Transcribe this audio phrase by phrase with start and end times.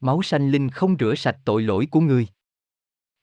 [0.00, 2.28] máu sanh linh không rửa sạch tội lỗi của người.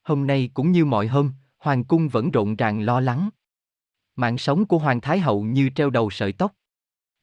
[0.04, 3.30] Hôm nay cũng như mọi hôm, hoàng cung vẫn rộn ràng lo lắng.
[4.15, 6.54] Mạng sống của hoàng thái hậu như treo đầu sợi tóc.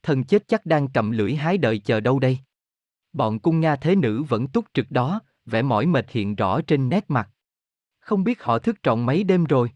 [0.02, 2.38] Thần chết chắc đang cầm lưỡi hái đợi chờ đâu đây.
[3.12, 6.88] Bọn cung Nga thế nữ vẫn túc trực đó, vẻ mỏi mệt hiện rõ trên
[6.88, 7.30] nét mặt.
[8.00, 9.70] Không biết họ thức trọn mấy đêm rồi.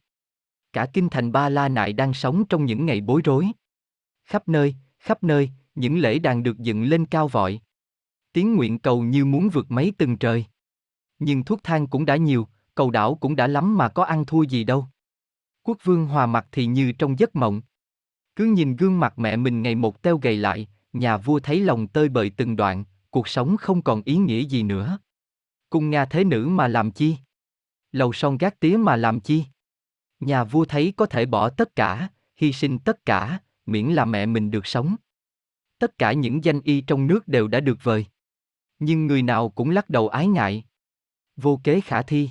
[0.73, 3.49] Cả kinh thành Ba La Nại đang sống trong những ngày bối rối.
[4.25, 7.61] Khắp nơi, khắp nơi, những lễ đàn được dựng lên cao vọi.
[8.35, 10.45] Tiếng nguyện cầu như muốn vượt mấy từng trời.
[11.19, 14.43] Nhưng thuốc thang cũng đã nhiều, cầu đảo cũng đã lắm mà có ăn thua
[14.43, 14.87] gì đâu.
[15.63, 17.63] Quốc vương hòa mặt thì như trong giấc mộng.
[18.37, 21.89] Cứ nhìn gương mặt mẹ mình ngày một teo gầy lại, nhà vua thấy lòng
[21.89, 24.99] tơi bời từng đoạn, cuộc sống không còn ý nghĩa gì nữa.
[25.71, 27.17] Cung Nga thế nữ mà làm chi?
[27.93, 29.45] Lầu son gác tía mà làm chi?
[30.21, 34.27] Nhà vua thấy có thể bỏ tất cả, hy sinh tất cả, miễn là mẹ
[34.27, 34.97] mình được sống.
[35.79, 38.07] Tất cả những danh y trong nước đều đã được vời.
[38.79, 40.65] Nhưng người nào cũng lắc đầu ái ngại.
[41.37, 42.31] Vô kế khả thi.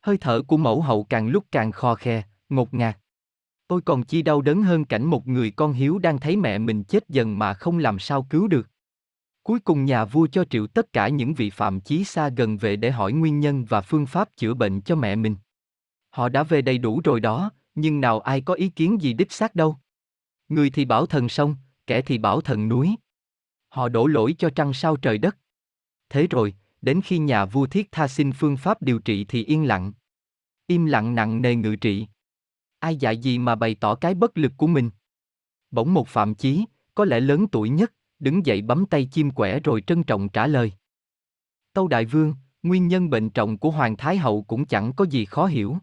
[0.00, 2.98] Hơi thở của mẫu hậu càng lúc càng khò khe, ngột ngạt.
[3.68, 6.84] Tôi còn chi đau đớn hơn cảnh một người con hiếu đang thấy mẹ mình
[6.84, 8.68] chết dần mà không làm sao cứu được.
[9.42, 12.76] Cuối cùng nhà vua cho triệu tất cả những vị phạm chí xa gần về
[12.76, 15.36] để hỏi nguyên nhân và phương pháp chữa bệnh cho mẹ mình.
[16.10, 19.32] Họ đã về đầy đủ rồi đó, nhưng nào ai có ý kiến gì đích
[19.32, 19.76] xác đâu.
[20.48, 22.96] Người thì bảo thần sông, kẻ thì bảo thần núi.
[23.68, 25.36] Họ đổ lỗi cho trăng sao trời đất.
[26.10, 29.66] Thế rồi, đến khi nhà vua thiết tha xin phương pháp điều trị thì yên
[29.66, 29.92] lặng.
[30.66, 32.06] Im lặng nặng nề ngự trị.
[32.78, 34.90] Ai dạy gì mà bày tỏ cái bất lực của mình.
[35.70, 39.60] Bỗng một phạm chí, có lẽ lớn tuổi nhất, đứng dậy bấm tay chim quẻ
[39.60, 40.72] rồi trân trọng trả lời.
[41.72, 45.24] Tâu Đại Vương, nguyên nhân bệnh trọng của Hoàng Thái Hậu cũng chẳng có gì
[45.24, 45.76] khó hiểu.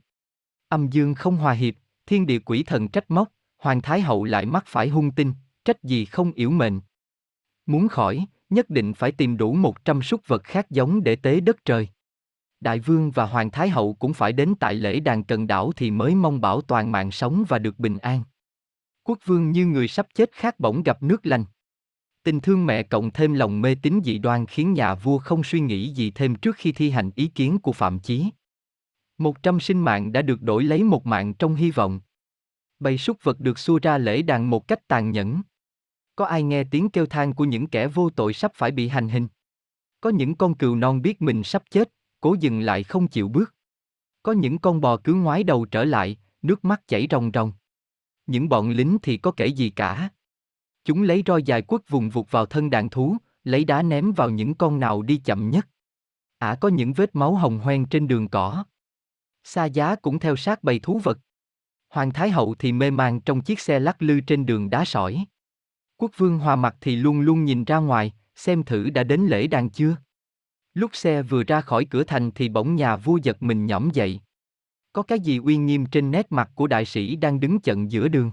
[0.69, 1.73] Âm dương không hòa hiệp,
[2.05, 5.33] thiên địa quỷ thần trách móc, Hoàng Thái Hậu lại mắc phải hung tinh,
[5.65, 6.79] trách gì không yểu mệnh.
[7.65, 11.39] Muốn khỏi, nhất định phải tìm đủ một trăm súc vật khác giống để tế
[11.39, 11.87] đất trời.
[12.59, 15.91] Đại vương và Hoàng Thái Hậu cũng phải đến tại lễ đàn cần đảo thì
[15.91, 18.23] mới mong bảo toàn mạng sống và được bình an.
[19.03, 21.45] Quốc vương như người sắp chết khát bỗng gặp nước lành.
[22.23, 25.59] Tình thương mẹ cộng thêm lòng mê tín dị đoan khiến nhà vua không suy
[25.59, 28.25] nghĩ gì thêm trước khi thi hành ý kiến của Phạm Chí.
[29.17, 31.99] Một trăm sinh mạng đã được đổi lấy một mạng trong hy vọng.
[32.79, 35.41] Bầy súc vật được xua ra lễ đàn một cách tàn nhẫn.
[36.17, 39.09] Có ai nghe tiếng kêu than của những kẻ vô tội sắp phải bị hành
[39.09, 39.27] hình?
[40.01, 43.55] Có những con cừu non biết mình sắp chết, cố dừng lại không chịu bước.
[44.23, 47.51] Có những con bò cứ ngoái đầu trở lại, nước mắt chảy ròng ròng.
[48.27, 50.09] Những bọn lính thì có kể gì cả.
[50.85, 54.29] Chúng lấy roi dài quất vùng vụt vào thân đàn thú, lấy đá ném vào
[54.29, 55.67] những con nào đi chậm nhất.
[56.37, 58.63] Ả à, có những vết máu hồng hoen trên đường cỏ.
[59.43, 61.19] Sa giá cũng theo sát bầy thú vật.
[61.89, 65.25] Hoàng Thái Hậu thì mê man trong chiếc xe lắc lư trên đường đá sỏi.
[65.97, 69.47] Quốc vương hòa mặt thì luôn luôn nhìn ra ngoài, xem thử đã đến lễ
[69.47, 69.95] đàn chưa.
[70.73, 74.19] Lúc xe vừa ra khỏi cửa thành thì bỗng nhà vua giật mình nhõm dậy.
[74.93, 78.07] Có cái gì uy nghiêm trên nét mặt của đại sĩ đang đứng chận giữa
[78.07, 78.31] đường.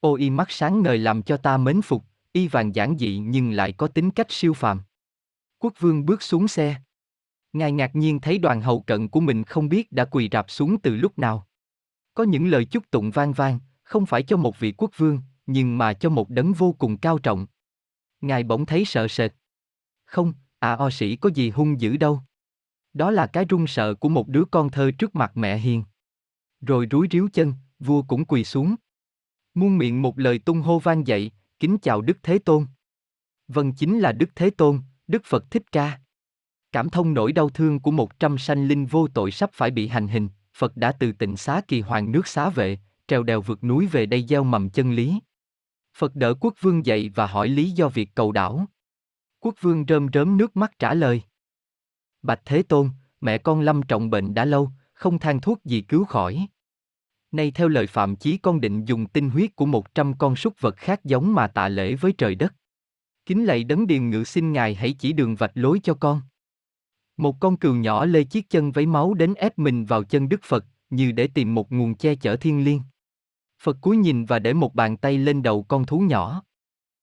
[0.00, 3.50] Ô y mắt sáng ngời làm cho ta mến phục, y vàng giản dị nhưng
[3.50, 4.80] lại có tính cách siêu phàm.
[5.58, 6.76] Quốc vương bước xuống xe.
[7.52, 10.80] Ngài ngạc nhiên thấy đoàn hậu cận của mình không biết đã quỳ rạp xuống
[10.80, 11.46] từ lúc nào.
[12.14, 15.20] Có những lời chúc tụng vang vang, không phải cho một vị quốc vương,
[15.52, 17.46] nhưng mà cho một đấng vô cùng cao trọng.
[18.20, 19.32] Ngài bỗng thấy sợ sệt.
[20.04, 22.20] Không, à o sĩ có gì hung dữ đâu.
[22.92, 25.84] Đó là cái run sợ của một đứa con thơ trước mặt mẹ hiền.
[26.60, 28.74] Rồi rúi ríu chân, vua cũng quỳ xuống.
[29.54, 32.66] Muôn miệng một lời tung hô vang dậy, kính chào Đức Thế Tôn.
[33.48, 36.00] Vâng chính là Đức Thế Tôn, Đức Phật Thích Ca.
[36.72, 39.88] Cảm thông nỗi đau thương của một trăm sanh linh vô tội sắp phải bị
[39.88, 42.78] hành hình, Phật đã từ tịnh xá kỳ hoàng nước xá vệ,
[43.08, 45.20] trèo đèo vượt núi về đây gieo mầm chân lý.
[46.00, 48.66] Phật đỡ quốc vương dậy và hỏi lý do việc cầu đảo.
[49.40, 51.22] Quốc vương rơm rớm nước mắt trả lời.
[52.22, 52.90] Bạch Thế Tôn,
[53.20, 56.46] mẹ con lâm trọng bệnh đã lâu, không than thuốc gì cứu khỏi.
[57.32, 60.60] Nay theo lời Phạm Chí con định dùng tinh huyết của một trăm con súc
[60.60, 62.54] vật khác giống mà tạ lễ với trời đất.
[63.26, 66.20] Kính lạy đấng điền ngự xin ngài hãy chỉ đường vạch lối cho con.
[67.16, 70.40] Một con cừu nhỏ lê chiếc chân vấy máu đến ép mình vào chân Đức
[70.42, 72.80] Phật, như để tìm một nguồn che chở thiên liêng.
[73.62, 76.42] Phật cúi nhìn và để một bàn tay lên đầu con thú nhỏ.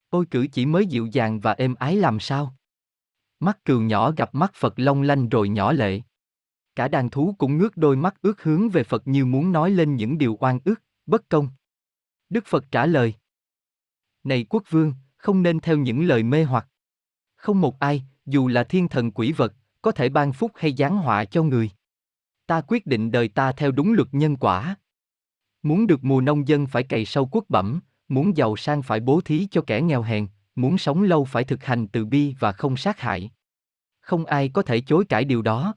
[0.10, 2.56] Ôi cử chỉ mới dịu dàng và êm ái làm sao?
[3.40, 6.02] Mắt cừu nhỏ gặp mắt Phật long lanh rồi nhỏ lệ.
[6.76, 9.96] Cả đàn thú cũng ngước đôi mắt ước hướng về Phật như muốn nói lên
[9.96, 11.50] những điều oan ức, bất công.
[12.30, 13.14] Đức Phật trả lời.
[14.24, 16.68] Này quốc vương, không nên theo những lời mê hoặc.
[17.36, 20.98] Không một ai, dù là thiên thần quỷ vật, có thể ban phúc hay giáng
[20.98, 21.72] họa cho người.
[22.46, 24.76] Ta quyết định đời ta theo đúng luật nhân quả.
[25.64, 29.22] Muốn được mùa nông dân phải cày sâu quốc bẩm, muốn giàu sang phải bố
[29.22, 32.78] thí cho kẻ nghèo hèn, muốn sống lâu phải thực hành từ bi và không
[32.78, 33.32] sát hại.
[34.00, 35.76] không ai có thể chối cãi điều đó.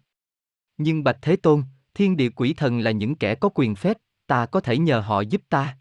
[0.76, 1.62] Nhưng Bạch Thế Tôn,
[1.94, 3.96] thiên địa quỷ thần là những kẻ có quyền phép,
[4.26, 5.78] ta có thể nhờ họ giúp ta.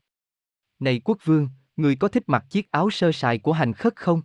[0.79, 4.21] Này quốc vương, người có thích mặc chiếc áo sơ sài của hành khất không?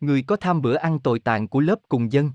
[0.00, 2.30] Người có tham bữa ăn tồi tàn của lớp cùng dân?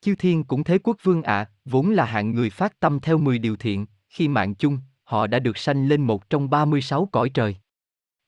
[0.00, 3.38] Chư thiên cũng thế quốc vương ạ, vốn là hạng người phát tâm theo 10
[3.38, 4.78] điều thiện, khi mạng chung,
[5.08, 7.56] họ đã được sanh lên một trong 36 cõi trời.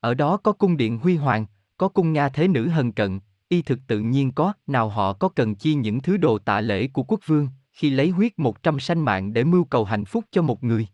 [0.00, 1.46] Ở đó có cung điện huy hoàng,
[1.76, 5.28] có cung Nga thế nữ hần cận, y thực tự nhiên có, nào họ có
[5.28, 8.80] cần chi những thứ đồ tạ lễ của quốc vương, khi lấy huyết một trăm
[8.80, 10.86] sanh mạng để mưu cầu hạnh phúc cho một người.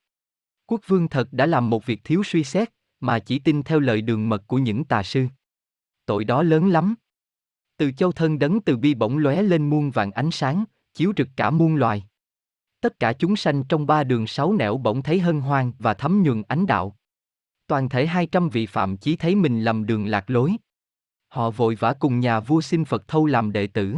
[0.67, 4.03] Quốc vương thật đã làm một việc thiếu suy xét, mà chỉ tin theo lời
[4.03, 5.27] đường mật của những tà sư.
[6.07, 6.95] Tội đó lớn lắm.
[7.77, 11.29] Từ châu thân đấng từ bi bỗng lóe lên muôn vàng ánh sáng, chiếu rực
[11.37, 12.07] cả muôn loài.
[12.81, 16.23] Tất cả chúng sanh trong ba đường sáu nẻo bỗng thấy hân hoan và thấm
[16.23, 16.97] nhuần ánh đạo.
[17.67, 20.57] Toàn thể hai trăm vị phạm chí thấy mình lầm đường lạc lối.
[21.29, 23.97] Họ vội vã cùng nhà vua xin Phật thâu làm đệ tử.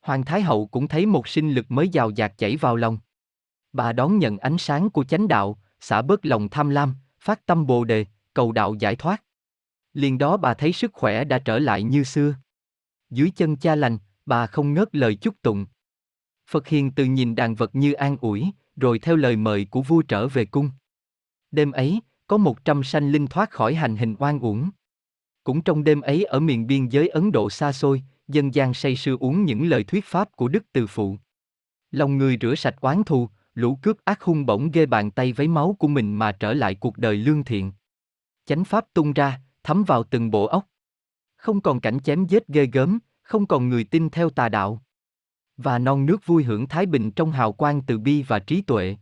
[0.00, 2.98] Hoàng Thái Hậu cũng thấy một sinh lực mới giàu dạt chảy vào lòng.
[3.72, 7.66] Bà đón nhận ánh sáng của chánh đạo, xả bớt lòng tham lam, phát tâm
[7.66, 9.22] bồ đề, cầu đạo giải thoát.
[9.92, 12.34] Liền đó bà thấy sức khỏe đã trở lại như xưa.
[13.10, 15.66] Dưới chân cha lành, bà không ngớt lời chúc tụng.
[16.54, 20.02] Phật hiền từ nhìn đàn vật như an ủi, rồi theo lời mời của vua
[20.02, 20.70] trở về cung.
[21.50, 24.70] Đêm ấy, có một trăm sanh linh thoát khỏi hành hình oan uổng.
[25.44, 28.96] Cũng trong đêm ấy ở miền biên giới Ấn Độ xa xôi, dân gian say
[28.96, 31.16] sưa uống những lời thuyết pháp của Đức Từ Phụ.
[31.90, 35.48] Lòng người rửa sạch oán thù, lũ cướp ác hung bỗng ghê bàn tay với
[35.48, 37.72] máu của mình mà trở lại cuộc đời lương thiện.
[38.46, 40.66] Chánh pháp tung ra, thấm vào từng bộ óc.
[41.36, 44.82] Không còn cảnh chém giết ghê gớm, không còn người tin theo tà đạo.
[45.56, 48.96] Và non nước vui hưởng thái bình trong hào quang từ bi và trí tuệ.